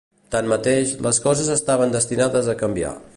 Tanmateix, 0.35 0.93
les 1.07 1.21
coses 1.27 1.53
estaven 1.57 1.95
destinades 1.99 2.51
a 2.55 2.57
canviar. 2.63 2.97